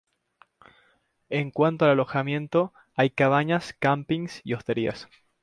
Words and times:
En 1.29 1.51
cuanto 1.51 1.85
al 1.85 1.91
alojamiento, 1.91 2.73
hay 2.95 3.11
cabañas, 3.11 3.73
campings 3.79 4.41
y 4.43 4.53
hosterías. 4.55 5.07